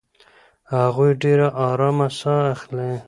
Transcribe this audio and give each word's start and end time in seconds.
هغه 0.73 1.07
ډېره 1.23 1.47
ارامه 1.69 2.07
ساه 2.19 2.43
اخلي. 2.55 2.89